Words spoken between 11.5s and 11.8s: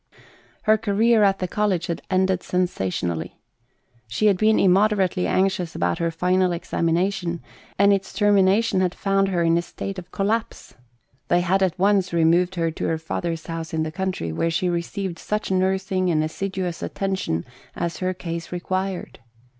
at